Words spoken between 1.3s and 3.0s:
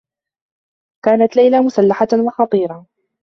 ليلى مسلّحة و خطيرة.